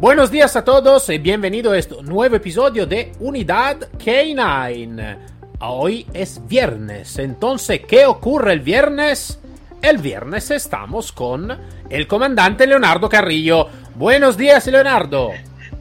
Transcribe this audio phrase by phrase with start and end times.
[0.00, 5.18] Buenos días a todos y bienvenido a este nuevo episodio de Unidad K9.
[5.60, 9.38] Hoy es viernes, entonces, ¿qué ocurre el viernes?
[9.82, 11.54] El viernes estamos con
[11.90, 13.66] el comandante Leonardo Carrillo.
[13.94, 15.32] Buenos días, Leonardo.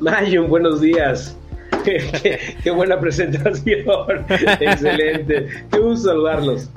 [0.02, 1.38] Mayon, buenos días.
[1.86, 3.86] qué, buena presentación.
[4.30, 5.48] Excelente.
[5.72, 6.70] Qué gusto saludarlos.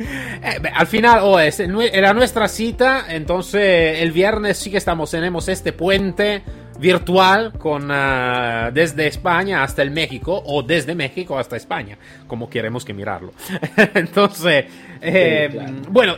[0.00, 5.48] Eh, al final, oh, es, era nuestra cita, entonces el viernes sí que estamos, tenemos
[5.48, 6.42] este puente
[6.82, 11.96] virtual con ah, desde España hasta el México o desde México hasta España,
[12.26, 13.32] como queremos que mirarlo.
[13.94, 14.66] entonces,
[15.00, 15.48] eh,
[15.88, 16.16] bueno,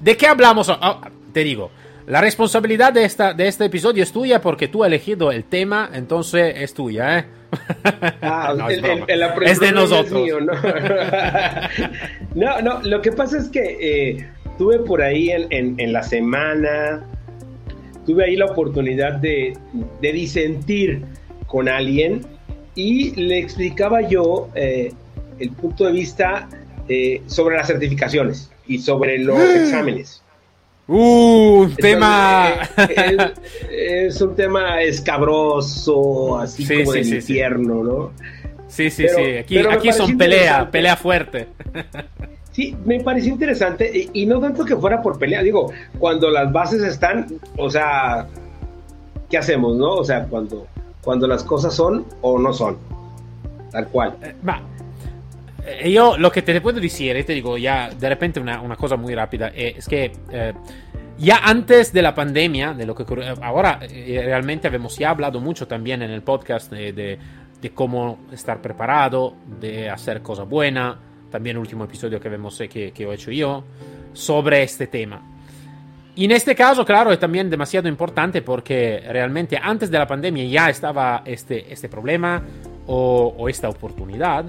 [0.00, 0.68] ¿de qué hablamos?
[0.70, 1.00] Oh,
[1.32, 1.70] te digo,
[2.06, 5.90] la responsabilidad de, esta, de este episodio es tuya porque tú has elegido el tema,
[5.92, 7.24] entonces es tuya, ¿eh?
[8.22, 8.54] Ah,
[9.44, 10.28] es, de nosotros.
[12.34, 17.04] no, no, lo que pasa es que eh, tuve por ahí en, la semana,
[18.06, 19.56] tuve ahí la oportunidad de,
[20.00, 21.02] disentir
[21.46, 22.22] con alguien
[22.74, 24.92] y le explicaba yo eh,
[25.38, 26.48] el punto de vista
[26.88, 30.22] eh, sobre las certificaciones y sobre los exámenes.
[30.88, 32.60] Uh, un tema.
[33.70, 38.12] Es, un tema escabroso, así como del infierno, ¿no?
[38.68, 39.36] Sí, sí, sí.
[39.38, 41.48] Aquí, aquí son pelea, pelea fuerte.
[42.56, 45.42] Sí, me pareció interesante y, no tanto que fuera por pelea.
[45.42, 47.26] Digo, cuando las bases están,
[47.58, 48.28] o sea,
[49.28, 49.96] ¿qué hacemos, no?
[49.96, 50.66] O sea, cuando,
[51.02, 52.78] cuando las cosas son o no son.
[53.70, 54.16] Tal cual.
[54.22, 54.62] Eh, va.
[55.66, 59.14] Eh, lo que te puedo decir, te digo ya de repente una, una cosa muy
[59.14, 60.54] rápida, eh, es que eh,
[61.18, 63.04] ya antes de la pandemia, de lo que
[63.42, 67.18] ahora realmente hemos ya hablado mucho también en el podcast de, de,
[67.74, 70.96] cómo estar preparado, de hacer cosas buenas,
[71.30, 73.64] también último episodio que vemos que, que he hecho yo,
[74.12, 75.22] sobre este tema.
[76.14, 80.44] Y en este caso, claro, es también demasiado importante porque realmente antes de la pandemia
[80.44, 82.42] ya estaba este, este problema
[82.86, 84.46] o, o esta oportunidad.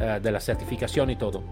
[0.00, 1.42] Eh, de la certificación y todo.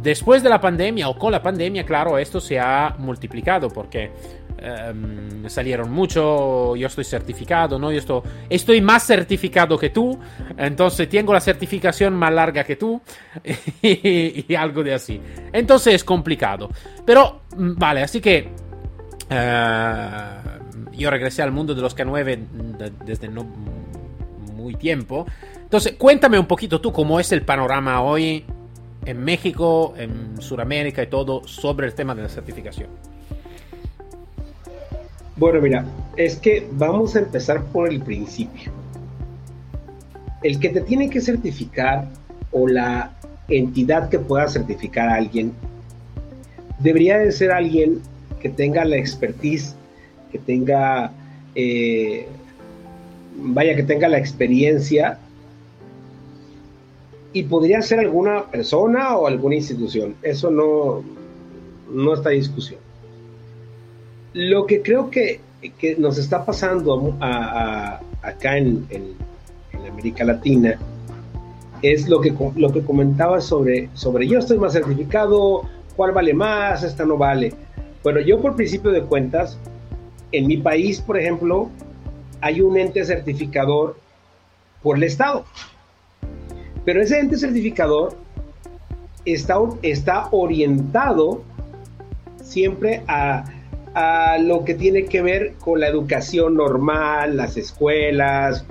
[0.00, 4.10] Después de la pandemia o con la pandemia, claro, esto se ha multiplicado porque
[4.60, 7.90] em, salieron mucho, yo estoy certificado, ¿no?
[7.90, 10.18] Yo estoy, estoy más certificado que tú,
[10.56, 13.00] entonces tengo la certificación más larga que tú
[13.82, 15.20] y, algo de así.
[15.52, 16.70] Entonces es complicado.
[17.04, 18.48] Pero, mm, vale, así que...
[19.30, 20.38] Eh,
[20.98, 25.26] yo regresé al mundo de los K9 desde muy tiempo.
[25.62, 28.44] Entonces, cuéntame un poquito tú cómo es el panorama hoy
[29.04, 32.88] en México, en Sudamérica y todo sobre el tema de la certificación.
[35.38, 35.84] Bueno, mira,
[36.16, 38.72] es que vamos a empezar por el principio.
[40.42, 42.08] El que te tiene que certificar
[42.50, 43.12] o la
[43.48, 45.52] entidad que pueda certificar a alguien
[46.80, 48.00] debería de ser alguien
[48.40, 49.76] que tenga la expertise,
[50.32, 51.12] que tenga,
[51.54, 52.26] eh,
[53.36, 55.18] vaya, que tenga la experiencia
[57.32, 60.16] y podría ser alguna persona o alguna institución.
[60.22, 61.04] Eso no,
[61.92, 62.87] no está en discusión.
[64.32, 65.40] Lo que creo que,
[65.78, 68.86] que nos está pasando acá en,
[69.88, 70.78] América Latina
[71.82, 75.62] es lo que, lo que comentaba sobre, sobre yo estoy más certificado,
[75.96, 77.54] cuál vale más, esta no vale.
[78.02, 79.58] Bueno, yo por principio de cuentas,
[80.30, 81.70] en mi país, por ejemplo,
[82.40, 83.96] hay un ente certificador
[84.82, 85.44] por el Estado.
[86.84, 88.14] Pero ese ente certificador
[89.24, 91.42] está, está orientado
[92.42, 93.44] siempre a,
[94.40, 98.64] lo que tiene que ver con la educación normal, las escuelas,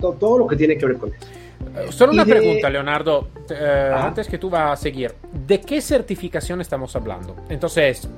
[0.00, 1.92] todo, lo que tiene que ver con eso.
[1.92, 5.12] Solo una pregunta, Leonardo, eh, antes que tú vas a seguir.
[5.46, 7.36] ¿De qué certificación estamos hablando?
[7.48, 8.08] Entonces,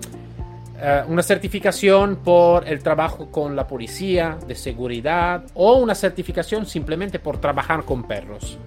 [0.80, 7.18] eh, una certificación por el trabajo con la policía, de seguridad, o una certificación simplemente
[7.18, 8.58] por trabajar con perros.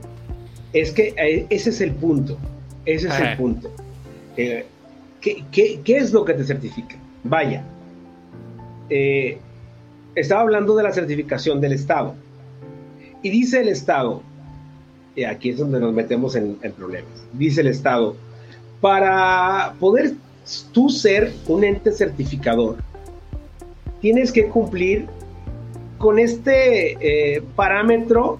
[0.73, 2.37] Es que eh, ese es el punto.
[2.85, 3.71] Ese es el punto.
[4.35, 4.65] Eh,
[5.21, 6.95] ¿qué, es lo que te certifica?
[7.23, 7.63] Vaya.
[8.89, 9.37] Eh,
[10.15, 12.15] estaba hablando de la certificación del Estado.
[13.23, 14.21] Y dice el Estado,
[15.15, 18.15] y aquí es donde nos metemos en, problemas, dice el Estado,
[18.79, 20.13] para poder
[20.71, 22.77] tú ser un ente certificador,
[24.01, 25.05] tienes que cumplir
[25.99, 28.39] con este eh, parámetro,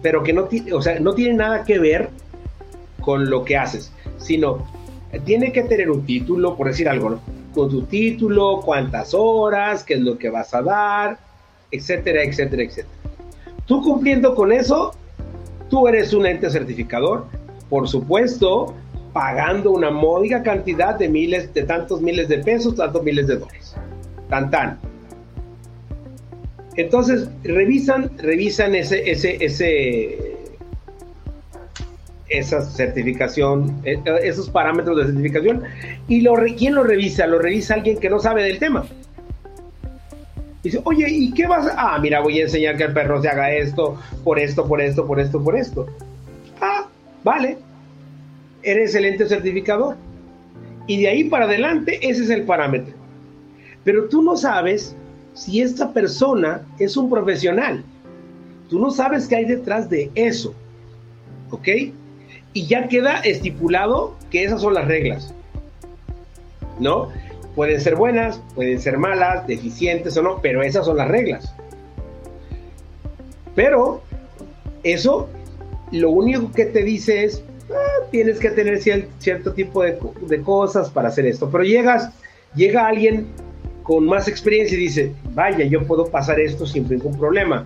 [0.00, 2.08] pero que no, o sea, no tiene nada que ver
[3.00, 4.64] con lo que haces, sino
[5.24, 7.39] tiene que tener un título, por decir algo, ¿no?
[7.54, 11.18] Con tu título, cuántas horas, qué es lo que vas a dar,
[11.70, 12.94] etcétera, etcétera, etcétera.
[13.66, 14.94] Tú cumpliendo con eso,
[15.68, 17.26] tú eres un ente certificador,
[17.68, 18.74] por supuesto,
[19.12, 23.74] pagando una módica cantidad de miles, de tantos miles de pesos, tantos miles de dólares.
[24.28, 24.78] Tan tan.
[26.76, 30.29] Entonces, revisan, revisan ese, ese, ese,
[32.30, 35.64] esa certificación, eh, esos parámetros de certificación.
[36.08, 36.24] ¿Y
[36.56, 37.26] quién lo revisa?
[37.26, 38.86] Lo revisa alguien que no sabe del tema.
[40.62, 41.94] Dice, oye, ¿y qué vas a...?
[41.94, 45.06] Ah, mira, voy a enseñar que el perro se haga esto, por esto, por esto,
[45.06, 45.86] por esto, por esto.
[46.60, 46.86] Ah,
[47.24, 47.58] vale.
[48.62, 49.96] Eres el ente certificador.
[50.86, 52.94] Y de ahí para adelante, ese es el parámetro.
[53.84, 54.94] Pero tú no sabes
[55.34, 57.82] si esta persona es un profesional.
[58.68, 60.54] Tú no sabes qué hay detrás de eso.
[61.50, 61.68] ¿Ok?
[62.52, 65.34] Y ya queda estipulado que esas son las reglas.
[66.78, 67.08] ¿No?
[67.54, 71.54] Pueden ser buenas, pueden ser malas, deficientes o no, pero esas son las reglas.
[73.54, 74.00] Pero
[74.82, 75.28] eso
[75.92, 80.90] lo único que te dice es, ah, tienes que tener cierto tipo de, de, cosas
[80.90, 81.50] para hacer esto.
[81.50, 82.10] Pero llegas,
[82.54, 83.26] llega alguien
[83.82, 87.64] con más experiencia y dice, vaya, yo puedo pasar esto sin ningún problema.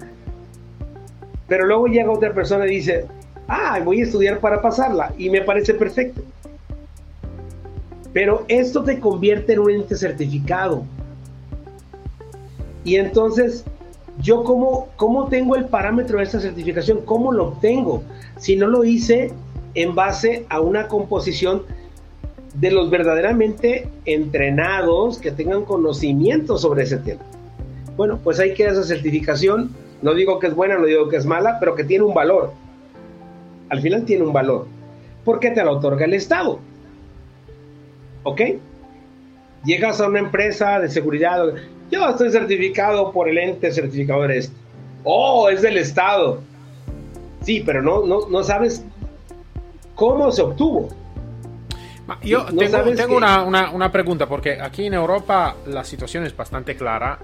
[1.47, 3.05] Pero luego llega otra persona y dice,
[3.49, 6.23] ah, voy a estudiar para pasarla y me parece perfecto.
[8.13, 10.85] Pero esto te convierte en un ente certificado.
[12.85, 13.65] Y entonces,
[14.21, 18.03] yo cómo, cómo tengo el parámetro de esta certificación, cómo lo obtengo,
[18.39, 19.33] si no lo hice
[19.75, 21.63] en base a una composición
[22.55, 27.23] de los verdaderamente entrenados que tengan conocimiento sobre ese tema.
[27.97, 29.71] Bueno, pues ahí queda esa certificación.
[30.03, 32.53] No digo que es buena, no digo que es mala, pero que tiene un valor.
[33.69, 34.67] Al final tiene un valor.
[35.25, 36.59] Porque te lo otorga el Estado.
[38.23, 38.41] ¿Ok?
[39.65, 41.55] Llegas a una empresa de seguridad.
[41.91, 44.55] Yo estoy certificado por el ente certificador este.
[45.05, 46.41] Oh, es del Estado.
[47.43, 48.85] Sí, pero no, no, no sabes
[49.95, 50.89] cómo se obtuvo.
[52.23, 57.19] Yo tengo, una, pregunta, porque aquí en Europa la situación es bastante clara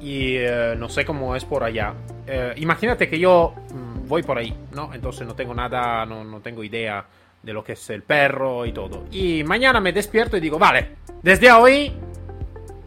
[0.00, 1.94] y eh, no sé cómo es por allá.
[2.26, 4.92] Eh, imagínate que yo mm, voy por ahí, ¿no?
[4.92, 7.02] Entonces no tengo nada, no, no tengo idea
[7.42, 9.06] de lo que es el perro y todo.
[9.10, 11.90] Y mañana me despierto y digo, vale, desde hoy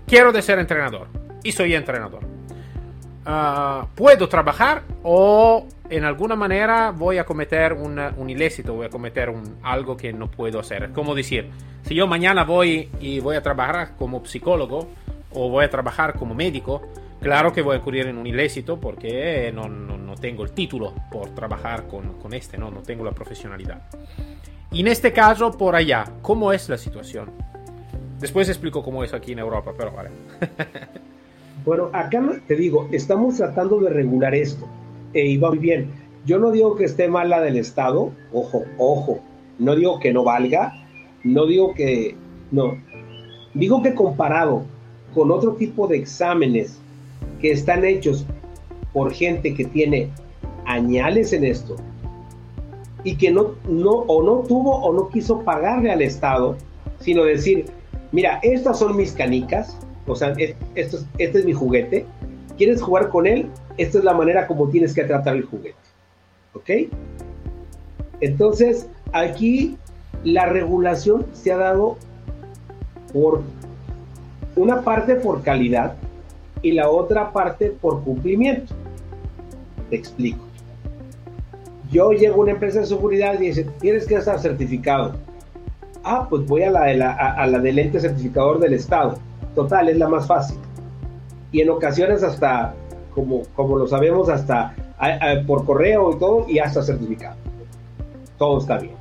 [0.05, 1.07] quiero de ser entrenador.
[1.43, 2.21] Y soy entrenador.
[3.25, 9.31] Ah, ¿Puedo trabajar o en alguna manera voy a cometer un ilícito, voy a cometer
[9.31, 10.91] un, algo que no puedo hacer.
[10.91, 11.49] Como decir,
[11.87, 14.89] si yo mañana voy y voy a trabajar como psicólogo
[15.31, 16.83] o voy a trabajar como médico,
[17.19, 21.35] claro que voy a ocurrir en un ilícito porque no, no, tengo el título por
[21.35, 22.71] trabajar con, con, este, ¿no?
[22.71, 23.81] no tengo la profesionalidad.
[24.71, 27.31] En este caso, por allá, ¿cómo es la situación?
[28.19, 30.09] Después explico cómo es aquí en Europa, pero vale.
[31.65, 34.67] bueno, acá te digo, estamos tratando de regular esto
[35.13, 35.91] e iba muy bien.
[36.25, 39.19] Yo no digo que esté mal la del Estado, ojo, ojo,
[39.59, 40.73] no digo que no valga,
[41.23, 42.15] no digo que,
[42.51, 42.77] no,
[43.53, 44.63] digo que comparado
[45.13, 46.79] con otro tipo de exámenes
[47.41, 48.25] que están hechos
[48.93, 50.09] por gente que tiene
[50.65, 51.75] añales en esto
[53.03, 56.57] y que no, no, o no tuvo o no quiso pagarle al Estado,
[56.99, 57.65] sino decir,
[58.11, 60.33] mira, estas son mis canicas, o sea,
[60.75, 62.05] esto, este es mi juguete,
[62.57, 63.47] ¿quieres jugar con él?
[63.77, 65.75] esta es la manera como tienes que tratar el juguete.
[66.53, 66.69] ¿Ok?
[68.21, 69.77] Entonces, aquí
[70.23, 71.97] la regulación se ha dado
[73.11, 73.41] por
[74.55, 75.95] una parte por calidad
[76.65, 78.73] y la otra parte por cumplimiento.
[79.91, 80.43] Te explico.
[81.91, 85.13] Yo llego a una empresa de seguridad y dice, tienes que estar certificado.
[86.03, 89.19] Ah, pues voy a la, del ente certificador del Estado.
[89.53, 90.57] Total, es la más fácil.
[91.51, 92.73] Y en ocasiones hasta
[93.13, 94.73] como, como lo sabemos, hasta
[95.45, 97.35] por correo y todo, y hasta certificado.
[98.39, 98.95] Todo está bien.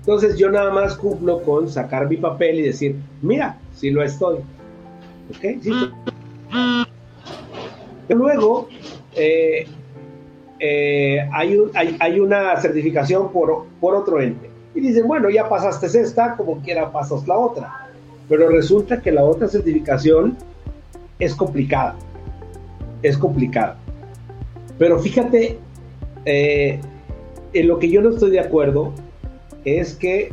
[0.00, 4.38] Entonces yo nada más cumplo con sacar mi papel y decir, mira, si lo estoy.
[5.30, 5.62] ¿Ok?
[5.62, 5.72] Sí.
[8.14, 8.68] Luego,
[9.14, 9.66] eh,
[10.58, 14.50] eh, hay, hay, hay, una certificación por, por otro ente.
[14.74, 17.88] Y dicen, bueno, ya pasaste esta, como quiera pasas la otra.
[18.28, 20.36] Pero resulta que la otra certificación
[21.18, 21.96] es complicada
[23.02, 23.74] es complicado.
[24.78, 25.58] Pero fíjate,
[26.24, 26.80] eh,
[27.52, 28.92] en lo que yo no estoy de acuerdo
[29.64, 30.32] es que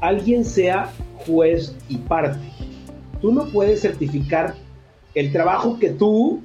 [0.00, 0.90] alguien sea
[1.26, 2.40] juez y parte.
[3.20, 4.54] Tú no puedes certificar
[5.14, 6.40] el trabajo que tú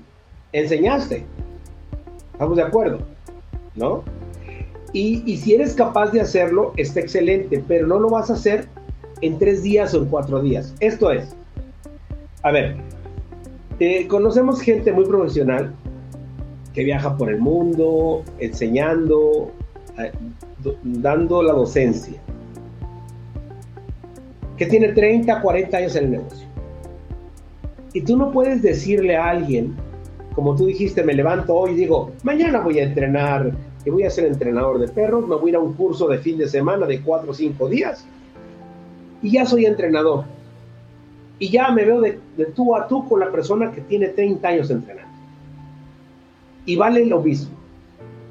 [0.56, 1.26] enseñaste.
[2.34, 3.00] ¿Estamos de acuerdo?
[3.76, 4.04] ¿No?
[4.94, 8.66] Y, si eres capaz de hacerlo, está excelente, pero no lo vas a hacer
[9.20, 10.74] en tres días o en cuatro días.
[10.80, 11.36] Esto es,
[12.44, 12.78] a ver,
[13.82, 15.74] eh, conocemos gente muy profesional
[16.74, 19.52] que viaja por el mundo, enseñando,
[19.98, 20.14] eh,
[20.84, 22.22] dando la docencia,
[24.56, 26.48] que tiene 30, 40 años en el negocio.
[27.92, 29.76] Y tú no puedes decirle a alguien,
[30.36, 33.52] como tú dijiste, me levanto hoy y digo, mañana voy a entrenar,
[33.86, 36.18] y voy a ser entrenador de perros, me voy a ir a un curso de
[36.18, 38.06] fin de semana de 4 o 5 días,
[39.22, 40.26] y ya soy entrenador
[41.40, 42.20] y ya me veo de,
[42.56, 45.12] tú a tú con la persona que tiene 30 años entrenando.
[46.66, 47.52] Y vale lo mismo.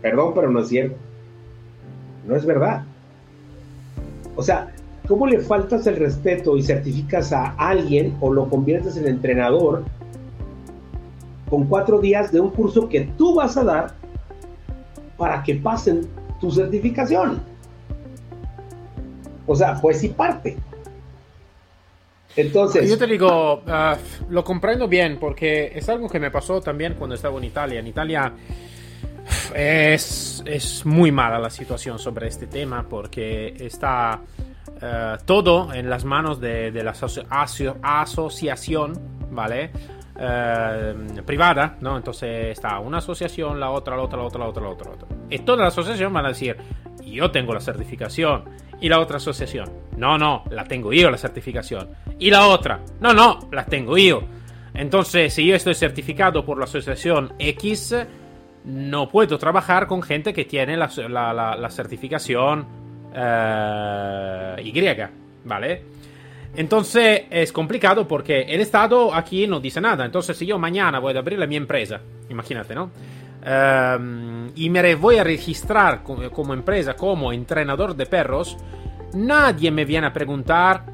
[0.01, 0.97] Perdón, pero no es cierto.
[2.27, 2.85] No es verdad.
[4.37, 4.73] O sea,
[5.07, 9.85] ¿cómo le faltas el respeto y certificas a alguien o lo conviertes en entrenador
[11.55, 13.95] con cuatro días de un curso que tú vas a dar
[15.17, 16.05] para que pasen
[16.41, 17.41] tu certificación?
[19.47, 20.57] O sea, pues sí parte.
[22.35, 22.91] Entonces.
[22.91, 27.15] Yo te digo, uh, lo comprendo bien porque es algo que me pasó también cuando
[27.15, 27.79] estaba en Italia.
[27.79, 28.33] En Italia
[29.55, 34.23] es, muy mala la situación sobre este tema porque está
[34.67, 36.95] uh, todo en las manos de, la
[37.31, 38.99] aso asociación,
[39.31, 39.71] ¿vale?
[40.17, 41.97] Uh, privada, ¿no?
[41.97, 44.95] Entonces está una asociación, la otra, la otra, la otra, la otra, la otra, la
[44.95, 45.09] otra.
[45.29, 46.57] Y toda la asociación van a decir,
[47.05, 48.45] yo tengo la certificación
[48.81, 49.69] y la otra asociación.
[49.97, 51.91] No, no, la tengo yo la certificación.
[52.21, 52.81] Y la otra.
[53.01, 54.23] No, no, la tengo yo.
[54.73, 57.97] Entonces, si yo estoy certificado por la asociación X,
[58.65, 60.89] no puedo trabajar con gente que tiene la,
[61.71, 62.67] certificación
[63.15, 64.73] eh, Y,
[65.45, 65.83] ¿vale?
[66.57, 70.05] Entonces es complicado porque el Estado aquí no dice nada.
[70.05, 72.91] Entonces, si yo mañana voy a abrir la mi empresa, imagínate, ¿no?
[73.45, 78.57] Em, y me voy a registrar como, empresa como entrenador de perros,
[79.15, 80.85] nadie me viene a preguntar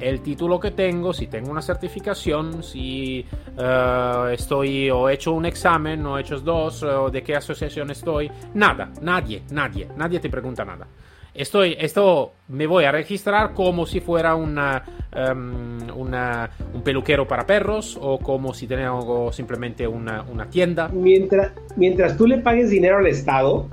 [0.00, 3.24] el título que tengo, si tengo una certificación, si
[3.56, 7.90] eh, estoy o he hecho un examen o he hecho dos, o de qué asociación
[7.90, 8.28] estoy.
[8.54, 10.88] Nada, nadie, nadie, nadie te pregunta nada.
[11.34, 14.84] Estoy, esto me voy a registrar como si fuera una,
[15.32, 20.88] um, una, un peluquero para perros o como si tengo simplemente una, una, tienda.
[20.88, 23.66] Mientras, mientras tú le pagues dinero al Estado,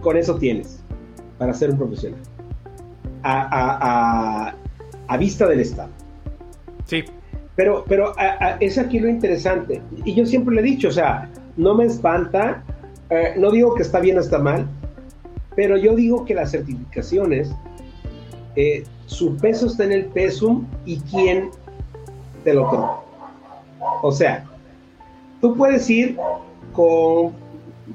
[0.00, 0.80] con eso tienes
[1.36, 2.20] para ser un profesional.
[3.24, 4.54] A, a, a,
[5.08, 5.90] a vista del Estado.
[6.84, 7.04] Sí.
[7.56, 8.14] Pero, pero
[8.60, 9.82] es aquí lo interesante.
[10.04, 12.62] Y yo siempre le he dicho, o sea, no me espanta,
[13.10, 14.68] eh, no digo que está bien o está mal,
[15.58, 17.50] pero yo digo que las certificaciones,
[18.54, 21.50] eh, su peso está en el pesum y quién
[22.44, 23.00] te lo toma.
[24.02, 24.44] O sea,
[25.40, 26.16] tú puedes ir
[26.72, 27.32] con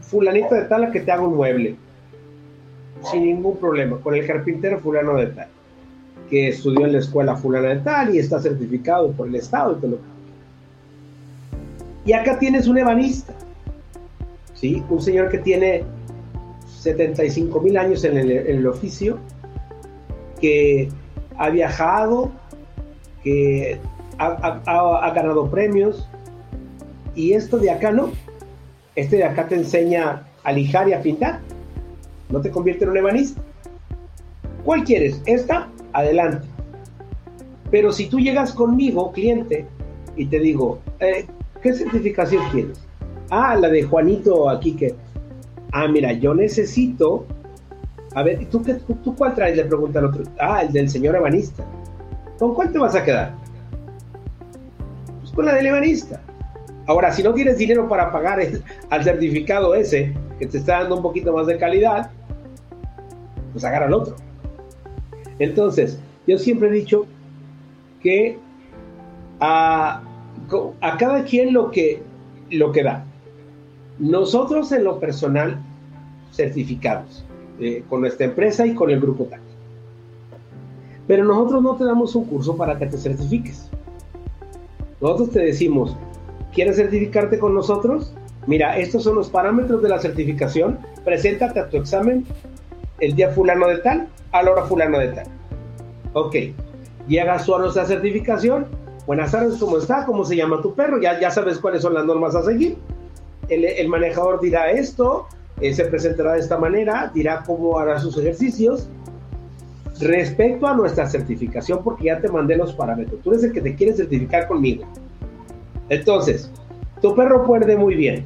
[0.02, 1.78] fulanito de tal a que te haga un mueble,
[3.10, 5.48] sin ningún problema, con el carpintero fulano de tal,
[6.30, 9.80] que estudió en la escuela fulana de tal y está certificado por el Estado y
[9.80, 9.98] todo lo
[12.04, 13.34] Y acá tienes un ebanista,
[14.54, 14.84] ¿sí?
[14.90, 15.86] Un señor que tiene
[16.84, 19.18] 75 mil años en el, oficio,
[20.40, 20.90] que
[21.38, 22.32] ha viajado,
[23.24, 23.80] que
[24.18, 26.08] ha, ganado premios,
[27.16, 28.12] y esto de acá no.
[28.96, 31.40] Este de acá te enseña a lijar y a pintar,
[32.30, 33.42] no te convierte en un ebanista.
[34.66, 35.22] ¿Cuál quieres?
[35.26, 36.46] Esta, adelante.
[37.72, 39.66] Pero si tú llegas conmigo, cliente,
[40.16, 41.26] y te digo, eh,
[41.62, 42.80] ¿qué certificación quieres?
[43.30, 44.96] Ah, la de Juanito aquí que
[45.74, 47.26] ah, mira, yo necesito,
[48.16, 49.58] a ver, ¿tú, qué, tú, cuál traes?
[49.58, 51.66] Le pregunta al otro, ah, el del señor ebanista.
[52.40, 53.34] ¿Con cuál te vas a quedar?
[55.20, 56.22] Pues con la del ebanista.
[56.86, 58.40] Ahora, si no tienes dinero para pagar
[58.90, 62.12] al certificado ese, que te está dando un poquito más de calidad,
[63.52, 64.16] pues agarra al otro.
[65.40, 67.06] Entonces, yo siempre he dicho
[68.02, 68.38] que
[69.40, 70.04] a,
[70.82, 72.04] a cada quien lo que,
[72.50, 73.06] lo que da.
[74.00, 75.60] Nosotros en lo personal,
[76.32, 77.24] certificados
[77.60, 79.42] eh, con nuestra empresa y con el grupo TAC.
[81.08, 83.70] Pero nosotros no te damos un curso para que te certifiques.
[85.00, 85.96] Nosotros te decimos,
[86.54, 88.14] ¿quieres certificarte con nosotros?
[88.48, 90.80] Mira, estos son los parámetros de la certificación.
[91.06, 92.26] Preséntate a tu examen
[93.00, 95.26] el día fulano de tal, a la hora fulano de tal.
[96.14, 96.36] Ok,
[97.08, 98.66] llegas tú a nuestra certificación.
[99.06, 100.06] Buenas tardes, ¿cómo está?
[100.06, 101.00] ¿Cómo se llama tu perro?
[101.02, 102.78] Ya, ya sabes cuáles son las normas a seguir
[103.50, 105.28] el, manejador dirá esto,
[105.62, 108.88] eh, se presentará de esta manera, dirá cómo hará sus ejercicios.
[110.00, 113.76] Respecto a nuestra certificación, porque ya te mandé los parámetros, tú eres el que te
[113.76, 114.86] quiere certificar conmigo.
[115.90, 116.50] Entonces,
[117.02, 118.26] tu perro puede muy bien,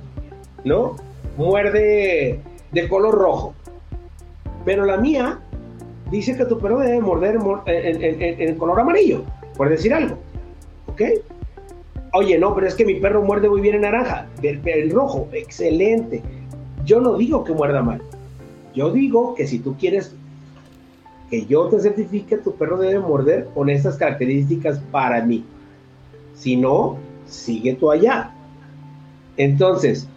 [0.64, 0.96] ¿no?
[1.36, 2.40] Muerde
[2.72, 3.54] de color rojo.
[4.66, 5.40] Pero la mía
[6.12, 9.24] dice que tu perro debe morder en, color amarillo,
[9.56, 10.18] por decir algo.
[10.88, 11.02] ¿Ok?
[12.14, 14.28] Oye, no, pero es que mi perro muerde muy bien en naranja.
[14.42, 16.22] El, rojo, excelente.
[16.86, 18.02] Yo no digo que muerda mal.
[18.74, 20.16] Yo digo que si tú quieres
[21.30, 25.44] que yo te certifique, tu perro debe morder con estas características para mí.
[26.34, 28.32] Si no, sigue tú allá.
[29.36, 30.08] Entonces,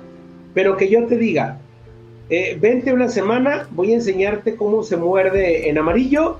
[0.54, 1.58] pero que yo te diga,
[2.28, 6.38] eh, vente una semana, voy a enseñarte cómo se muerde en amarillo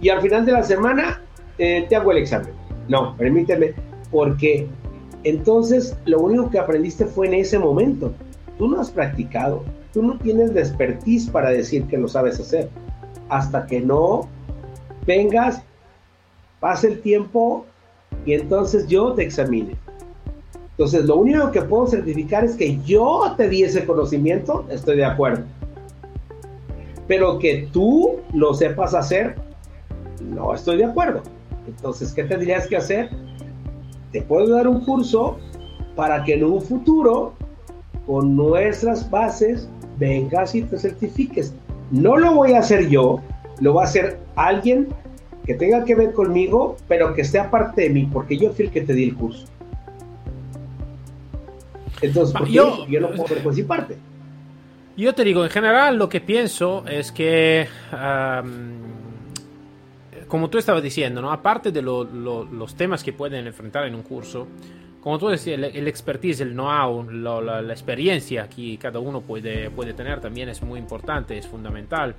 [0.00, 1.20] y al final de la semana
[1.58, 2.50] eh, te hago el examen.
[2.88, 3.74] No, permíteme,
[4.10, 4.66] porque
[5.28, 8.12] entonces lo único que aprendiste fue en ese momento.
[8.58, 12.68] Tú no has practicado, tú no tienes expertise para decir que lo sabes hacer.
[13.28, 14.28] Hasta que no
[15.04, 15.62] vengas,
[16.60, 17.66] pase el tiempo
[18.24, 19.76] y entonces yo te examine.
[20.70, 25.06] Entonces, lo único que puedo certificar es que yo te di ese conocimiento, estoy de
[25.06, 25.44] acuerdo.
[27.08, 29.36] Pero que tú lo sepas hacer,
[30.20, 31.22] no estoy de acuerdo.
[31.66, 33.08] Entonces, ¿qué tendrías que hacer?
[34.16, 35.36] Te puedo dar un curso
[35.94, 37.34] para que en un futuro,
[38.06, 39.68] con nuestras bases,
[39.98, 41.54] vengas y te certifiques.
[41.90, 43.20] No lo voy a hacer yo,
[43.60, 44.88] lo va a hacer alguien
[45.44, 48.70] que tenga que ver conmigo, pero que esté aparte de mí, porque yo fui el
[48.70, 49.46] que te di el curso.
[52.00, 53.98] Entonces, yo, yo no puedo participarte.
[54.96, 57.68] Yo te digo, en general lo que pienso es que,
[60.28, 61.32] como tú estabas diciendo, ¿no?
[61.32, 64.46] aparte de los temas que pueden enfrentar en un curso,
[65.00, 70.20] como tú decías, el, expertise, el know-how, la, experiencia que cada uno puede, puede tener
[70.20, 72.16] también es muy importante, es fundamental.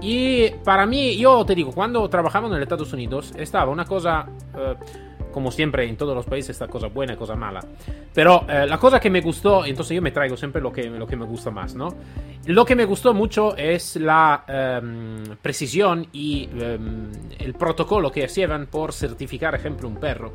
[0.00, 4.28] Y para mí, yo te digo, cuando trabajamos en Estados Unidos, estaba una cosa...
[4.56, 4.74] Eh,
[5.34, 7.58] como siempre en todos los países está cosa buena y cosa mala.
[8.14, 11.08] Pero eh, la cosa que me gustó, entonces yo me traigo siempre lo que, lo
[11.08, 11.88] que me gusta más, ¿no?
[12.46, 18.66] Lo que me gustó mucho es la em, precisión y em, el protocolo que hacían
[18.66, 20.32] por certificar, ejemplo, un perro.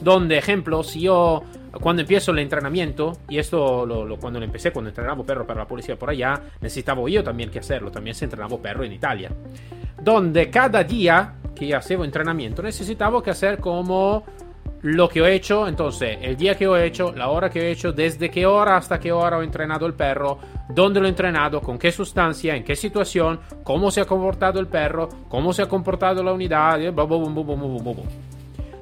[0.00, 1.42] Donde, ejemplo, si yo
[1.80, 5.66] cuando empiezo el entrenamiento, y esto lo, cuando lo empecé, cuando entrenaba perro para la
[5.66, 9.32] policía por allá, necesitaba yo también que hacerlo, también se entrenaba perro en Italia.
[10.00, 14.24] Donde cada día que hacía entrenamiento necesitaba que hacer como
[14.82, 17.92] lo que he hecho, entonces el día que he hecho, la hora que he hecho,
[17.92, 21.78] desde qué hora hasta qué hora he entrenado el perro, dónde lo he entrenado, con
[21.78, 26.22] qué sustancia, en qué situación, cómo se ha comportado el perro, cómo se ha comportado
[26.22, 26.78] la unidad,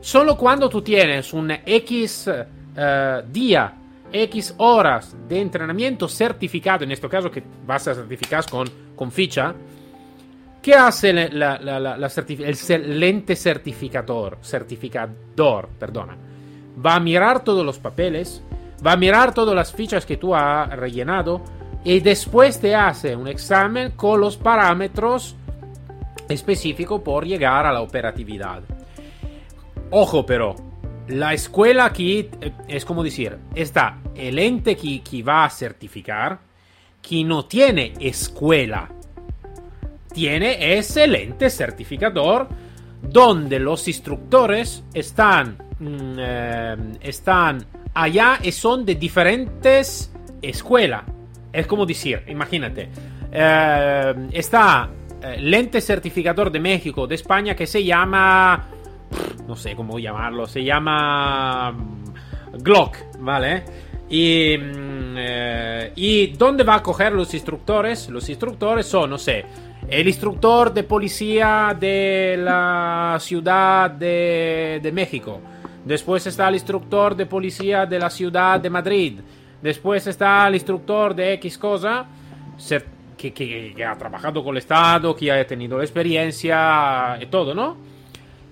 [0.01, 3.73] Solo cuando tú tienes un X uh, día,
[4.12, 9.55] X horas de entrenamiento certificado, en este caso que vas a certificar con, con ficha,
[10.67, 14.39] ¿qué hace la, la, la, el lente certificador?
[14.43, 16.17] Certificador, perdona.
[16.85, 18.43] Va a mirar todos los papeles,
[18.85, 21.41] va a mirar todas las fichas que tú has rellenado
[21.85, 25.37] y después te hace un examen con los parámetros
[26.29, 28.63] específicos por llegar a la operatividad.
[29.93, 30.57] Ojo pero,
[31.07, 36.41] la escuela aquí eh, es como decir, está el ente que, que va a certificar,
[37.01, 38.96] que no tiene escuela,
[40.17, 42.49] tiene excelente certificador
[43.03, 51.03] donde los instructores están, mm, eh, están allá y son de diferentes escuelas.
[51.53, 52.89] Es como decir, imagínate,
[53.31, 54.89] eh, está
[55.21, 58.69] el ente certificador de México, de España, que se llama
[59.47, 63.65] no sé cómo llamarlo, se llama mm, Glock, ¿vale?
[64.09, 68.09] Y, mm, eh, ¿Y dónde va a coger los instructores?
[68.09, 69.45] Los instructores son, no sé,
[69.88, 75.40] el instructor de policía de la ciudad de, de México.
[75.85, 79.21] Después está el instructor de policía de la ciudad de Madrid.
[79.62, 82.07] Después está el instructor de X cosa
[83.16, 87.55] que, que, que, ha trabajado con el Estado, que ha tenido la experiencia y todo,
[87.55, 87.77] ¿no?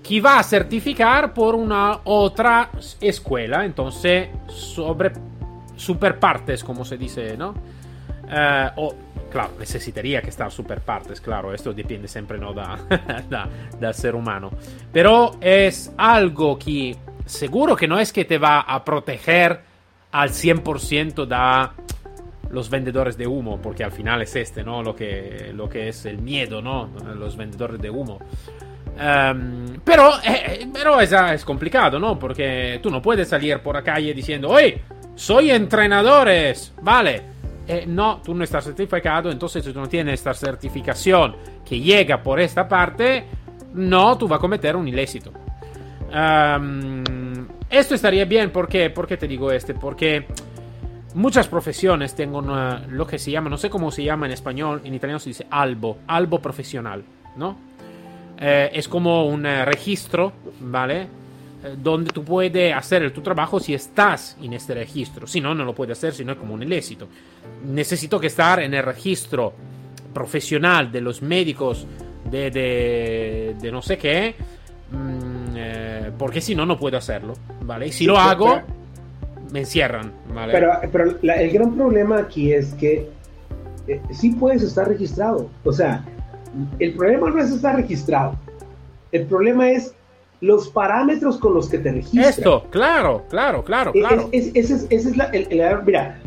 [0.04, 5.12] que va a certificar por una otra escuela, entonces sobre
[5.76, 7.54] super partes, como se dice, ¿no?
[8.30, 8.94] Eh, o,
[9.30, 12.52] claro, necesitaría que estar super partes, claro, esto depende siempre ¿no?
[12.52, 12.78] da,
[13.28, 14.50] da, del ser humano.
[14.92, 19.60] Pero es algo que seguro que no es que te va a proteger
[20.12, 21.74] al 100% da
[22.50, 24.82] los vendedores de humo, porque al final es este, ¿no?
[24.82, 26.88] Lo que, lo que es el miedo, ¿no?
[27.16, 28.20] Los vendedores de humo.
[28.94, 32.16] Um, pero eh, eh, pero es, es, complicado, ¿no?
[32.16, 34.80] Porque tú no puedes salir por la calle diciendo, ¡Oye!
[35.14, 37.22] Soy entrenadores, ¿vale?
[37.66, 42.40] Eh, no, tú no estás certificado, entonces tú no tienes esta certificación que llega por
[42.40, 43.24] esta parte,
[43.72, 45.32] no, tú vas a cometer un ilícito.
[46.14, 48.90] Um, esto estaría bien, ¿por qué?
[48.90, 49.74] ¿Por qué te digo este?
[49.74, 50.26] Porque
[51.14, 52.44] muchas profesiones tienen
[52.90, 55.46] lo que se llama, no sé cómo se llama en español, en italiano se dice
[55.50, 57.02] albo, albo profesional,
[57.36, 57.56] ¿no?
[58.38, 61.06] Eh, es como un eh, registro, ¿vale?
[61.64, 65.26] Eh, donde tú puedes hacer tu trabajo si estás en este registro.
[65.26, 67.08] Si no, no lo puedes hacer, si no es como un ilícito.
[67.64, 69.54] Necesito que estar en el registro
[70.12, 71.86] profesional de los médicos
[72.30, 72.50] de,
[73.60, 74.34] de, no sé qué,
[74.90, 77.88] mm, porque si no, no puedo hacerlo, ¿vale?
[77.88, 78.60] Y si lo hago,
[79.50, 80.52] me encierran, ¿vale?
[80.52, 83.08] Pero, pero el gran problema aquí es que
[84.10, 86.04] sí puedes estar registrado, o sea,
[86.78, 88.36] el problema no es estar registrado.
[89.12, 89.94] El problema es
[90.40, 92.38] los parámetros con los que te registras.
[92.38, 94.28] Esto, claro, claro, claro, claro.
[94.32, 95.48] Es, ese es, la, el,
[95.84, 96.18] mira,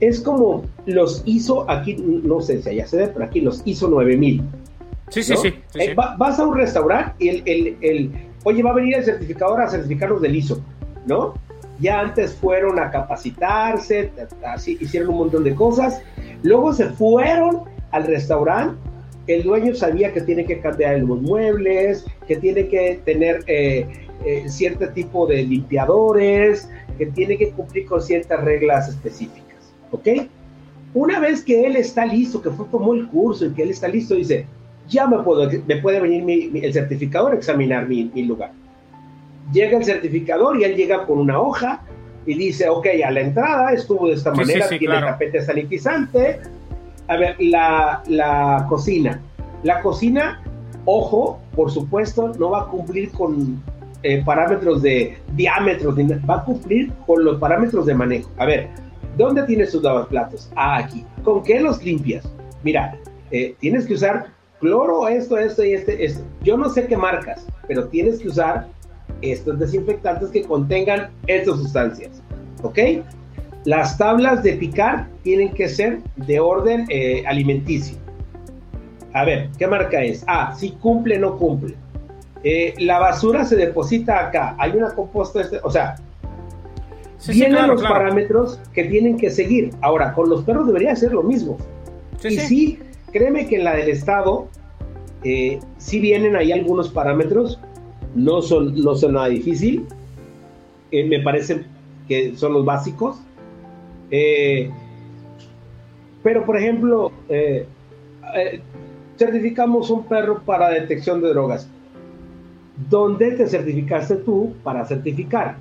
[0.00, 3.88] es como los ISO, aquí, no sé si allá se ve, pero aquí los ISO
[3.88, 4.42] 9000.
[5.08, 5.54] Sí, sí, sí.
[5.74, 8.12] Eh, vas a un restaurante y el, el, el,
[8.44, 10.60] oye, va a venir el certificador a certificarlos del ISO,
[11.06, 11.34] ¿no?
[11.78, 14.10] Ya antes fueron a capacitarse,
[14.44, 16.02] así hicieron un montón de cosas.
[16.42, 18.76] Luego se fueron al restaurante
[19.26, 23.86] el dueño sabía que tiene que cambiar los muebles, que tiene que tener eh,
[24.24, 30.08] eh, cierto tipo de limpiadores, que tiene que cumplir con ciertas reglas específicas, ¿ok?
[30.94, 33.88] Una vez que él está listo, que fue como el curso y que él está
[33.88, 34.46] listo, dice,
[34.88, 38.52] ya me, puedo, me puede venir el certificador a examinar mi, lugar.
[39.52, 41.82] Llega el certificador y él llega con una hoja
[42.24, 46.40] y dice, ok, a la entrada estuvo de esta manera, tiene tapete sanitizante,
[47.08, 49.20] a ver, la, cocina.
[49.62, 50.42] La cocina,
[50.84, 53.62] ojo, por supuesto, no va a cumplir con
[54.02, 58.30] eh, parámetros de diámetros, va a cumplir con los parámetros de manejo.
[58.38, 58.68] A ver,
[59.16, 60.50] ¿dónde tienes tus lavaplatos?
[60.56, 61.04] Ah, aquí.
[61.22, 62.28] ¿Con qué los limpias?
[62.62, 62.98] Mira,
[63.30, 64.26] eh, tienes que usar
[64.60, 66.24] cloro, esto, esto y este, esto.
[66.42, 68.68] Yo no sé qué marcas, pero tienes que usar
[69.22, 72.22] estos desinfectantes que contengan estas sustancias.
[72.62, 72.78] ¿Ok?
[73.66, 77.98] Las tablas de picar tienen que ser de orden eh, alimenticio.
[79.12, 80.22] A ver, ¿qué marca es?
[80.28, 81.74] Ah, si cumple, no cumple.
[82.44, 84.54] Eh, la basura se deposita acá.
[84.60, 85.96] Hay una composta, este, o sea,
[87.26, 89.72] vienen los parámetros que tienen que seguir.
[89.80, 91.58] Ahora, con los perros debería ser lo mismo.
[92.22, 92.78] y sí.
[93.10, 94.46] créeme que en la del Estado,
[95.24, 97.58] eh, sí vienen ahí algunos parámetros,
[98.14, 99.88] no son, no son nada difícil.
[100.92, 101.64] me parece
[102.06, 103.16] que son los básicos.
[104.10, 104.70] Eh,
[106.22, 107.66] pero, por ejemplo, eh,
[108.34, 108.60] eh,
[109.16, 111.68] certificamos un perro para detección de drogas.
[112.90, 115.56] ¿Dónde te certificaste tú para certificar?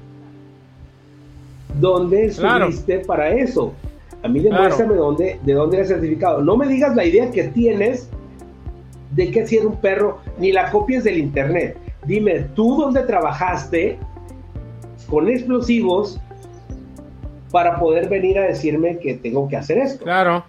[1.80, 3.74] ¿Dónde estuviste para eso?
[4.24, 6.42] A mí demuéstrame dónde, de dónde eres certificado.
[6.42, 8.10] No me digas la idea que tienes
[9.12, 11.78] de que si era un perro, ni la copies del internet.
[12.06, 13.98] Dime, tú dónde trabajaste
[15.08, 16.20] con explosivos
[17.56, 20.04] para poder venir a decirme que tengo que hacer esto.
[20.04, 20.44] Claro,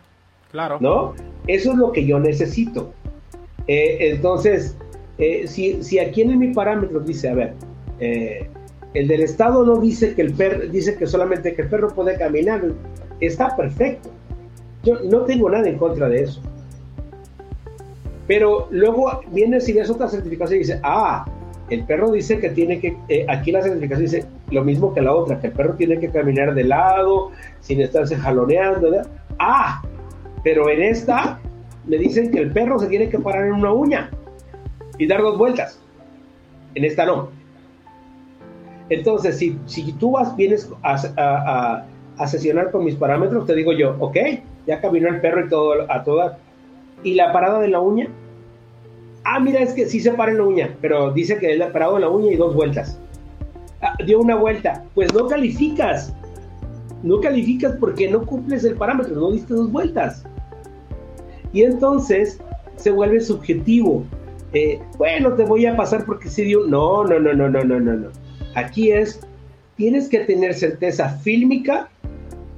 [0.51, 0.79] claro.
[0.81, 1.15] ¿No?
[1.47, 2.93] Eso es lo que yo necesito.
[3.69, 4.77] Eh, entonces,
[5.17, 7.53] eh, si, si, aquí en mi parámetro dice, a ver,
[8.01, 8.51] eh,
[8.93, 12.19] el del Estado no dice que el perro, dice que solamente que el perro puede
[12.19, 12.65] caminar,
[13.21, 14.11] está perfecto.
[14.83, 16.43] Yo no tengo nada en contra de eso.
[18.27, 21.25] Pero luego viene si ves otra certificación y dice, ah,
[21.71, 25.15] el perro dice que tiene que, eh, aquí la certificación dice lo mismo que la
[25.15, 28.91] otra, que el perro tiene que caminar de lado, sin estarse jaloneando.
[29.39, 29.83] Ah,
[30.45, 31.41] pero en esta
[31.87, 34.11] me dicen que el perro se tiene que parar en una uña
[34.99, 35.81] y dar dos vueltas.
[36.75, 37.31] En esta no.
[38.89, 41.85] Entonces, si, si tú vas, vienes a,
[42.19, 44.17] a, sesionar con mis parámetros, te digo yo, ok,
[44.67, 46.39] ya caminó el perro y todo a toda.
[47.03, 48.09] ¿Y la parada de la uña?
[49.25, 51.73] Ah, mira, es que sí se para en la uña, pero dice que él ha
[51.73, 53.01] parado en la uña y dos vueltas.
[53.83, 54.85] Ah, dio una vuelta.
[54.95, 56.15] Pues no calificas.
[57.03, 60.25] No calificas porque no cumples el parámetro, no diste dos vueltas.
[61.53, 62.41] Y entonces
[62.77, 64.05] se vuelve subjetivo.
[64.53, 66.67] Eh, bueno, te voy a pasar porque sí dio.
[66.67, 68.09] No, no, no, no, no, no, no, no.
[68.55, 69.21] Aquí es,
[69.77, 71.89] tienes que tener certeza fílmica,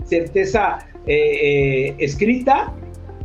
[0.04, 2.72] certeza eh, eh, escrita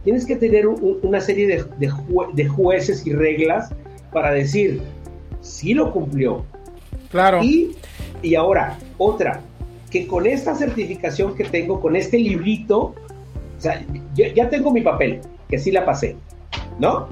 [0.04, 3.74] tienes que tener una serie de, jueces y reglas
[4.12, 4.82] para decir
[5.42, 6.46] si lo cumplió.
[7.14, 7.44] Claro.
[7.44, 7.76] Y,
[8.24, 9.42] y ahora, otra,
[9.92, 12.96] que con esta certificación que tengo, con este librito,
[13.58, 16.16] o sea, ya tengo mi papel, que sí la pasé,
[16.80, 17.08] ¿no?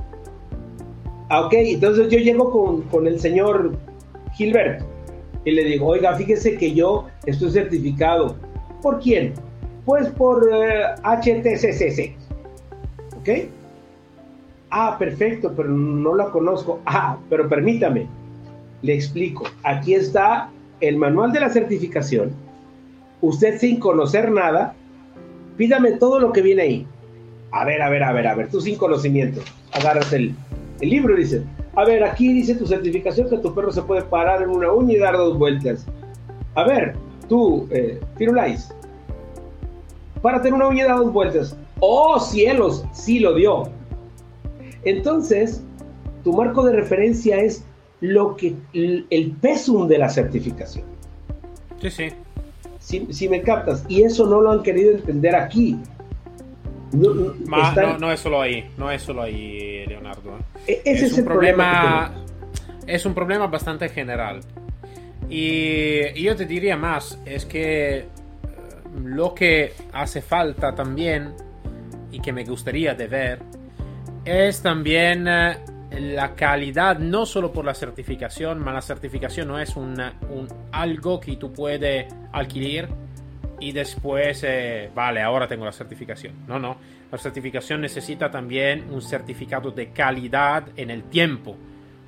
[1.30, 3.78] Ah, ok, entonces yo llego con, con el señor
[4.34, 4.84] Gilbert
[5.46, 8.36] y le digo, oiga, fíjese que yo estoy certificado.
[8.82, 9.34] ¿Por quién?
[9.86, 10.50] Pues por.
[10.52, 10.84] Eh,
[13.20, 13.30] ¿Ok?
[14.72, 16.80] Ah, perfecto, pero no la conozco.
[16.88, 18.08] Ah, pero permítame,
[18.82, 19.46] le explico.
[19.63, 22.32] Aquí está el manual de la certificación.
[23.22, 24.76] Usted sin conocer nada
[25.62, 26.88] pídame todo lo que viene ahí.
[27.52, 29.41] A ver, a ver, a ver, a ver, tú sin conocimiento.
[29.74, 30.34] Agarras el,
[30.80, 31.44] el libro y dices,
[31.76, 34.94] a ver, aquí dice tu certificación que tu perro se puede parar en una uña
[34.94, 35.86] y dar dos vueltas.
[36.56, 36.96] A ver,
[37.30, 38.74] tú, eh, Firulais,
[40.24, 41.56] para tener una uña y dar dos vueltas.
[41.80, 42.84] ¡Oh, cielos!
[42.91, 43.70] Sí lo dio.
[44.84, 45.63] Entonces,
[46.24, 47.63] tu marco de referencia es
[48.02, 50.86] lo que el pesum de la certificación.
[51.82, 52.10] Sí, sí.
[52.80, 53.86] Si, me captas.
[53.88, 55.78] Y eso no lo han querido entender aquí.
[56.92, 60.38] No, no, es solo ahí, no es solo ahí, Leonardo.
[60.68, 60.82] ¿eh?
[60.84, 62.14] E-, ese es, un problema,
[62.86, 64.42] es un problema bastante general.
[65.30, 68.06] Y yo te diría más, es que eh,
[69.06, 71.34] lo que hace falta también
[72.12, 73.40] y que me gustaría de ver
[74.26, 75.58] es también eh,
[76.00, 79.98] la calidad, no solo por la certificación, pero la certificación no es un,
[80.72, 82.90] algo que tú puedes alquilar
[83.60, 86.34] y después, eh, vale, ahora tengo la certificación.
[86.48, 86.78] No, no,
[87.12, 91.56] la certificación necesita también un certificado de calidad en el tiempo.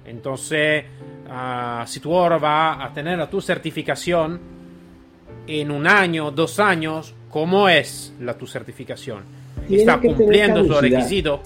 [0.06, 0.86] Entonces,
[1.30, 4.39] ah, si tú ahora vas a tener tu certificación
[5.46, 9.24] en un año, dos años, ¿cómo es la tu certificación?
[9.69, 11.41] ¿Está cumpliendo su requisito?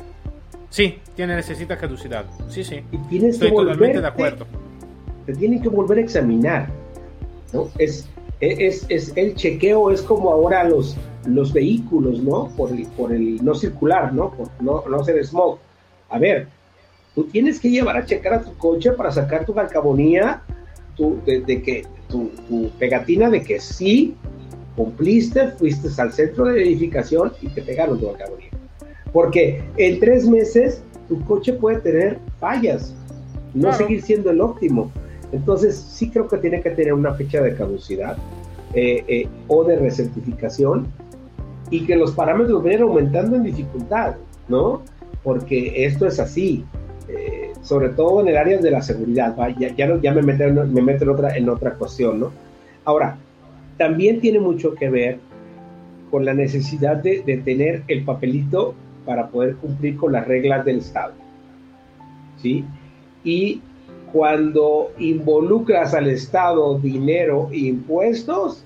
[0.70, 2.26] Sí, tiene necesita caducidad.
[2.50, 2.82] Sí, sí.
[2.92, 4.46] Y tienes Estoy totalmente de acuerdo.
[5.26, 6.70] Te tienen que volver a examinar.
[7.54, 7.70] ¿no?
[7.78, 8.08] Es,
[8.40, 12.50] es, es, el chequeo es como ahora los, los vehículos, ¿no?
[12.56, 14.32] Por el, por el no circular, ¿no?
[14.32, 15.58] Por no, no hacer smog.
[16.10, 16.48] A ver,
[17.16, 20.42] tú tienes que llevar a checar a tu coche para sacar tu calcabonía,
[20.96, 24.16] tu, de, que tu, tu, pegatina de que sí
[24.76, 28.47] cumpliste, fuiste al centro de verificación y te pegaron tu calcabonía.
[29.14, 32.94] Porque en tres meses tu coche puede tener fallas,
[33.54, 34.92] no seguir siendo el óptimo.
[35.32, 38.18] Entonces sí creo que tiene que tener una fecha de caducidad
[38.74, 40.88] eh, eh, o de recertificación
[41.70, 44.16] y que los parámetros vayan aumentando en dificultad,
[44.48, 44.82] ¿no?
[45.24, 46.64] Porque esto es así,
[47.10, 51.04] eh, sobre todo en el área de la seguridad, ya, ya, me meto, me meto
[51.04, 52.32] en, otra, en otra cuestión, ¿no?
[52.86, 53.18] Ahora,
[53.78, 55.20] también tiene mucho que ver
[56.10, 58.76] con la necesidad de, de tener el papelito
[59.08, 61.14] para poder cumplir con las reglas del Estado.
[62.40, 62.66] ¿Sí?
[63.24, 63.62] Y
[64.12, 68.64] cuando involucras al Estado dinero e impuestos,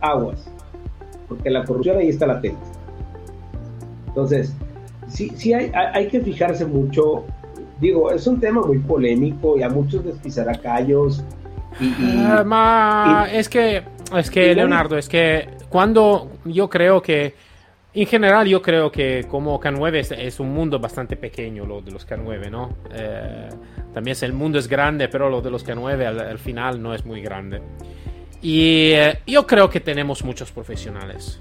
[0.00, 0.48] aguas,
[1.28, 2.60] porque la corrupción ahí está latente.
[4.06, 4.54] Entonces,
[5.08, 7.24] sí, sí hay, hay que fijarse mucho.
[7.80, 11.24] Digo, es un tema muy polémico y a muchos les pisará callos.
[11.80, 11.92] Y,
[12.26, 13.82] ah, es que,
[14.16, 17.34] es que, Leonardo, es que cuando yo creo que
[18.02, 22.06] en general yo creo que como K9 es, un mundo bastante pequeño lo de los
[22.06, 22.76] K9, ¿no?
[22.92, 23.48] Eh,
[23.92, 27.04] también es, el mundo es grande, pero lo de los K9 al, final no es
[27.04, 27.60] muy grande.
[28.40, 31.40] Y eh, yo creo que tenemos muchos profesionales.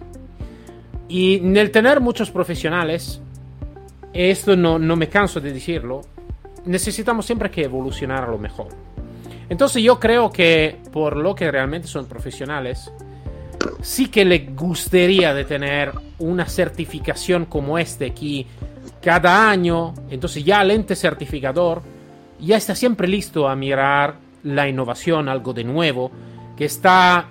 [1.07, 3.21] Y en el tener muchos profesionales,
[4.13, 6.01] esto no, no me canso de decirlo,
[6.65, 8.69] necesitamos siempre que evolucionar a lo mejor.
[9.49, 12.91] Entonces yo creo que por lo que realmente son profesionales,
[13.81, 18.45] sí que le gustaría de tener una certificación como este aquí
[19.01, 21.81] cada año, entonces ya el ente certificador
[22.39, 26.11] ya está siempre listo a mirar la innovación, algo de nuevo,
[26.55, 27.27] que está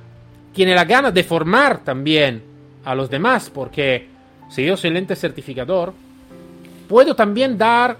[0.53, 2.43] tiene la gana de formar también
[2.85, 4.09] a los demás, porque
[4.49, 5.93] si yo soy el ente certificador,
[6.89, 7.99] puedo también dar,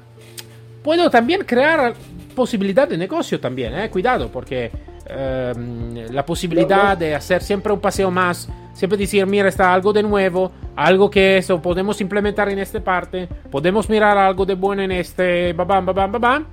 [0.83, 1.93] puedo también crear
[2.35, 4.71] posibilidad de negocio también, eh, cuidado, porque
[5.09, 10.03] Em, la posibilidad de hacer siempre un paseo más, siempre decir, mira, está algo de
[10.03, 14.91] nuevo, algo que eso podemos implementar en esta parte, podemos mirar algo de bueno en
[14.91, 16.47] este, babam, babam, babam,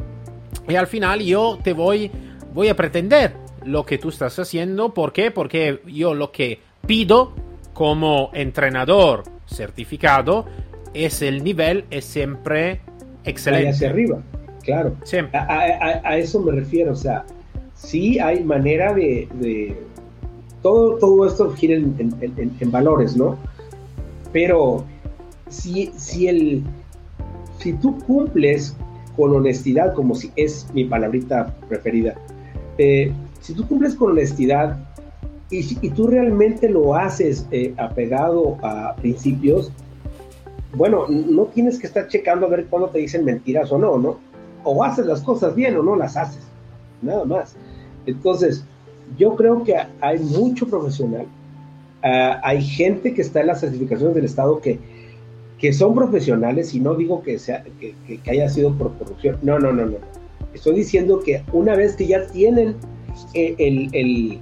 [0.67, 2.11] y al final yo te voy,
[2.53, 3.33] voy a pretender
[3.65, 5.31] lo que tú estás haciendo, ¿por qué?
[5.31, 7.33] Porque yo lo que pido
[7.73, 10.45] como entrenador certificado
[10.93, 12.81] es el nivel, es siempre
[13.23, 13.69] excelente.
[13.69, 14.21] hacia arriba,
[14.61, 14.95] claro.
[15.03, 15.39] Siempre.
[15.39, 17.25] a eso me refiero, o sea,
[17.83, 19.75] sí hay manera de,
[20.61, 23.37] todo, todo esto gira en, valores, ¿no?
[24.31, 24.85] Pero
[25.49, 26.63] si, si, el,
[27.59, 28.75] si tú cumples
[29.15, 32.15] con honestidad, como si es mi palabrita preferida,
[32.77, 34.79] eh, si tú cumples con honestidad
[35.51, 39.71] y, y tú realmente lo haces eh, apegado a principios,
[40.75, 44.17] bueno, no tienes que estar checando a ver cuándo te dicen mentiras o no, ¿no?
[44.63, 46.41] O haces las cosas bien o no las haces,
[47.03, 47.55] nada más.
[48.05, 48.63] Entonces,
[49.17, 51.25] yo creo que hay mucho profesional,
[52.03, 54.79] ah, hay gente que está en las certificaciones del Estado que,
[55.57, 57.95] que son profesionales y no digo que, sea, que,
[58.29, 59.97] haya sido por corrupción, no, no, no, no.
[60.53, 62.75] Estoy diciendo que una vez que ya tienen
[63.33, 64.39] eh, el,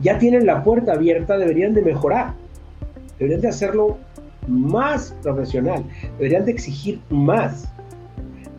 [0.00, 2.34] ya tienen la puerta abierta, deberían de mejorar.
[3.18, 3.98] deberían de hacerlo
[4.46, 5.84] más profesional,
[6.18, 7.68] deberían de exigir más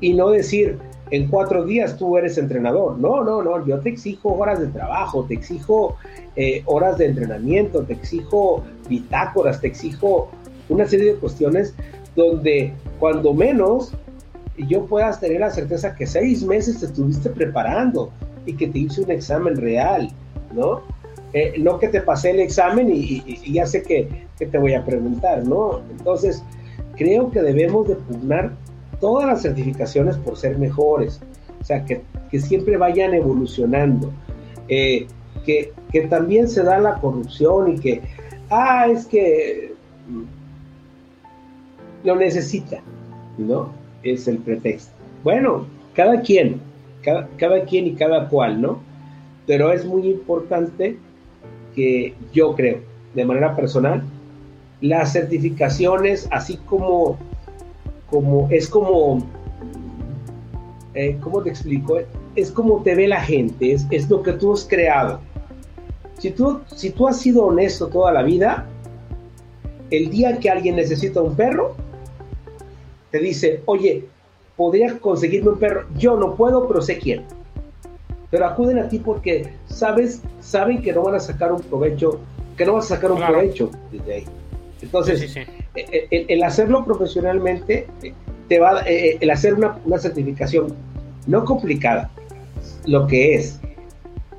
[0.02, 0.78] y no decir
[1.12, 2.98] en cuatro días tú eres entrenador.
[2.98, 5.96] No, no, no, yo te exijo horas de trabajo, te exijo
[6.36, 10.30] eh, horas de entrenamiento, te exijo bitácoras, te exijo
[10.70, 11.76] una serie de cuestiones
[12.16, 13.94] donde cuando menos
[14.58, 18.12] yo puedas tener la certeza que seis meses te estuviste preparando
[18.46, 20.10] y que te hice un examen real,
[20.54, 20.82] ¿no?
[21.34, 24.08] Eh, no que te pasé el examen y, ya sé que,
[24.40, 25.82] que, te voy a preguntar, ¿no?
[25.92, 26.42] Entonces,
[26.96, 28.54] creo que debemos de pugnar
[29.06, 31.22] todas las certificaciones por ser mejores,
[31.62, 34.12] o sea, que, que siempre vayan evolucionando,
[34.68, 35.06] eh,
[35.46, 38.02] que, que también se da la corrupción y que,
[38.50, 39.74] ah, es que
[42.04, 42.82] lo necesita,
[43.38, 43.70] ¿no?
[44.02, 44.92] Es el pretexto.
[45.24, 46.60] Bueno, cada quien,
[47.04, 48.80] cada, cada quien y cada cual, ¿no?
[49.46, 50.98] Pero es muy importante
[51.76, 52.80] que yo creo,
[53.14, 54.02] de manera personal,
[54.82, 57.20] las certificaciones, así como,
[58.10, 59.20] como es como,
[60.94, 62.00] eh, ¿cómo te explico?
[62.36, 65.20] Es como te ve la gente, es, es lo que tú has creado.
[66.20, 68.68] Si tú, si tú has sido honesto toda la vida,
[69.92, 71.76] el día que alguien necesita un perro,
[73.12, 74.06] te dice, oye,
[74.56, 75.86] podrías conseguirme un perro.
[75.98, 77.24] Yo no puedo, pero sé quién.
[78.32, 82.20] Pero acuden a ti porque sabes, saben que no van a sacar un provecho,
[82.58, 84.26] que no vas a sacar un provecho desde ahí.
[84.82, 85.36] Entonces,
[85.76, 88.14] El, hacerlo profesionalmente eh,
[88.48, 90.74] te va, el hacer una, una certificación
[91.28, 92.10] no complicada,
[92.86, 93.60] lo que es,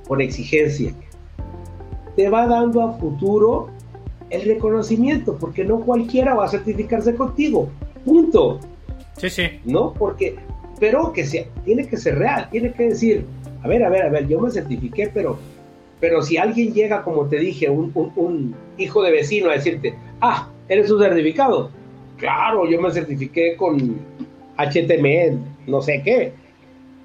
[0.07, 0.92] con exigencia,
[2.14, 3.68] te va dando a futuro
[4.31, 7.68] el reconocimiento, porque no cualquiera va a certificarse contigo.
[8.05, 8.61] Punto.
[9.18, 9.42] Sí, sí.
[9.64, 9.92] ¿No?
[9.94, 10.37] Porque,
[10.81, 13.25] pero que sea, tiene que ser real, tiene que decir,
[13.62, 15.38] a ver, a ver, a ver, yo me certifiqué, pero,
[16.01, 20.51] pero si alguien llega, como te dije, un, un, hijo de vecino a decirte, ah,
[20.68, 21.70] eres un certificado.
[22.16, 23.98] Claro, yo me certifiqué con
[24.57, 26.33] HTML, no sé qué.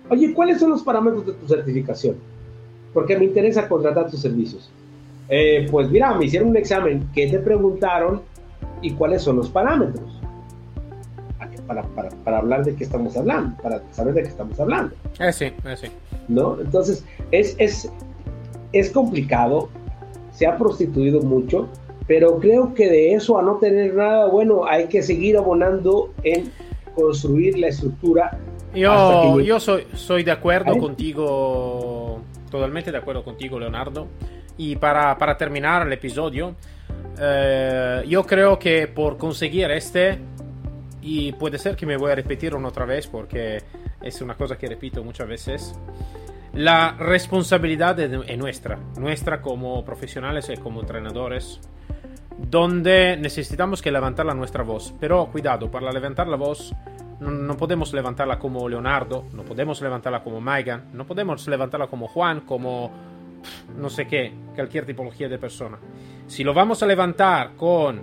[0.10, 2.16] Oye, ¿cuáles son los parámetros de tu certificación?
[2.94, 4.70] Porque me interesa contratar tus servicios.
[5.30, 8.22] Eh, pues mira, me hicieron un examen, ¿qué te preguntaron
[8.82, 10.22] y cuáles son los parámetros?
[12.24, 14.94] para, hablar de qué estamos hablando, para saber de qué estamos hablando.
[15.20, 15.88] Eh, sí, eh, sí.
[16.28, 16.60] ¿No?
[16.60, 17.90] Entonces, es, es,
[18.74, 19.70] es complicado,
[20.32, 21.68] se ha prostituido mucho,
[22.12, 26.52] pero creo que de eso a no tener nada bueno hay que seguir abonando en
[26.94, 28.38] construir la estructura.
[28.76, 32.20] Yo, yo soy, soy de acuerdo contigo,
[32.50, 34.10] totalmente de acuerdo contigo, Leonardo.
[34.58, 36.56] Y para, para terminar el episodio,
[37.18, 40.20] eh, yo creo que por conseguir este
[41.02, 43.60] y puede ser que me voy a repetir una otra vez porque
[44.02, 45.80] es una cosa que repito muchas veces.
[46.56, 51.62] La responsabilidad es nuestra, nuestra como profesionales y como entrenadores,
[52.50, 54.94] donde necesitamos que levantar la nuestra voz.
[55.00, 56.74] Pero cuidado, para levantar la voz
[57.22, 62.42] no, podemos levantarla como Leonardo, no podemos levantarla como Megan, no podemos levantarla como Juan,
[62.42, 62.92] como
[63.78, 65.78] no sé qué, cualquier tipología de persona.
[66.26, 68.02] Si lo vamos a levantar con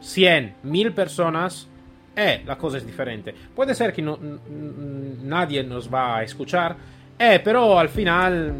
[0.00, 1.68] 100, 1000 personas,
[2.14, 3.34] eh, la cosa es diferente.
[3.54, 6.76] Puede ser que nadie nos va a escuchar,
[7.18, 8.54] eh, pero al final...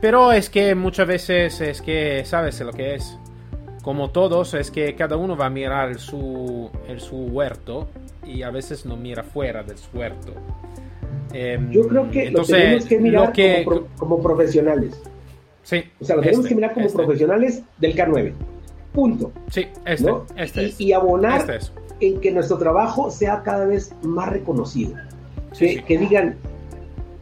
[0.00, 3.18] Pero es que muchas veces es que, ¿sabes lo que es?
[3.84, 7.86] Como todos, es que cada uno va a mirar su, el, su huerto
[8.26, 10.32] y a veces no mira fuera del su huerto.
[11.34, 13.32] Em, Yo creo que lo tenemos que mirar
[13.98, 14.98] como, profesionales.
[15.62, 15.84] Sí.
[16.00, 16.96] O sea, lo tenemos este, que mirar como este.
[16.96, 18.32] profesionales del K9.
[18.94, 19.32] Punto.
[19.50, 20.12] Sí, este.
[20.36, 21.70] este y, y, abonar este
[22.00, 24.94] en que nuestro trabajo sea cada vez más reconocido.
[25.58, 26.36] que, digan,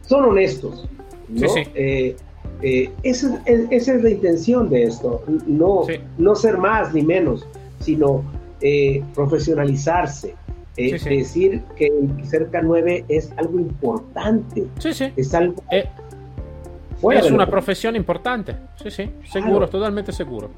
[0.01, 0.87] son honestos.
[1.27, 1.47] ¿no?
[1.75, 2.15] Eh,
[2.63, 5.81] eh, esa, es, la intención de esto, no,
[6.17, 7.45] no ser más ni menos,
[7.81, 8.23] sino
[8.61, 10.33] eh, profesionalizarse,
[10.77, 11.91] decir que
[12.23, 14.65] cerca 9 es algo importante.
[14.81, 15.61] Es algo...
[15.71, 20.49] es una profesión importante, sí, sí, seguro, totalmente seguro.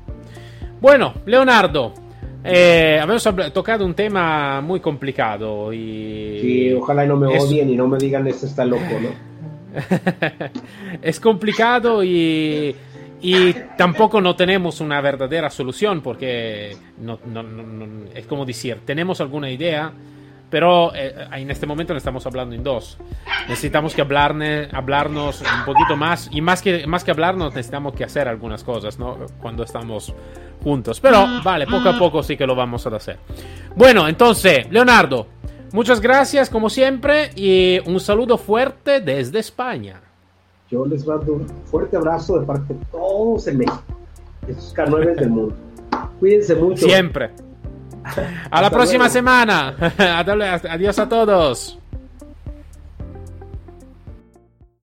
[0.80, 1.92] Bueno, Leonardo,
[2.44, 6.38] eh, habíamos tocado un tema muy complicado y...
[6.40, 9.10] Sí, ojalá no me odien y no me digan este está loco, ¿no?
[11.02, 12.76] es complicado y,
[13.22, 17.44] y tampoco no tenemos una verdadera solución porque no, no,
[18.14, 19.92] es como decir, tenemos alguna idea,
[20.50, 22.98] pero eh, en este momento le estamos hablando en dos.
[23.48, 28.04] Necesitamos que hablarne, hablarnos un poquito más y más que, más que hablarnos necesitamos que
[28.04, 29.18] hacer algunas cosas, ¿no?
[29.42, 30.14] Cuando estamos
[30.64, 31.00] juntos.
[31.00, 33.18] Pero vale, poco a poco sí que lo vamos a hacer.
[33.76, 35.28] Bueno, entonces, Leonardo,
[35.76, 40.02] muchas gracias como siempre y un saludo fuerte desde España.
[40.72, 43.84] Yo les mando un fuerte abrazo de parte de todos en México,
[44.48, 45.56] esos K9 del mundo.
[46.20, 46.86] Cuídense mucho.
[46.86, 47.32] Siempre.
[48.50, 49.76] A la próxima semana.
[49.98, 51.78] Adiós a todos.